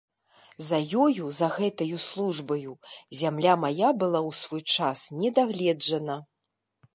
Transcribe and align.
За 0.67 0.77
ёю, 1.01 1.25
за 1.39 1.49
гэтаю 1.57 1.99
службаю, 2.05 2.73
зямля 3.19 3.53
мая 3.65 3.93
была 4.05 4.21
ў 4.31 4.39
свой 4.41 4.63
час 4.79 5.05
не 5.21 5.29
дагледжана. 5.43 6.17